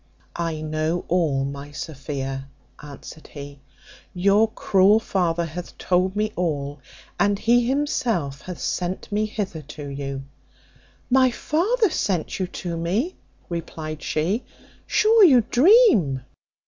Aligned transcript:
"I 0.35 0.61
know 0.61 1.05
all, 1.09 1.45
my 1.45 1.69
Sophia," 1.71 2.47
answered 2.81 3.27
he; 3.27 3.59
"your 4.15 4.47
cruel 4.51 4.99
father 4.99 5.45
hath 5.45 5.77
told 5.77 6.15
me 6.15 6.33
all, 6.35 6.79
and 7.19 7.37
he 7.37 7.67
himself 7.67 8.41
hath 8.41 8.57
sent 8.59 9.11
me 9.11 9.27
hither 9.27 9.61
to 9.61 9.87
you." 9.87 10.23
"My 11.11 11.29
father 11.29 11.91
sent 11.91 12.39
you 12.39 12.47
to 12.47 12.75
me!" 12.77 13.15
replied 13.47 14.01
she: 14.01 14.43
"sure 14.87 15.23
you 15.23 15.41
dream." 15.51 16.21